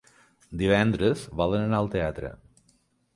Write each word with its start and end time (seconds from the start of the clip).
Divendres 0.61 1.21
volen 1.41 1.65
anar 1.67 1.81
al 1.83 1.91
teatre. 1.97 2.33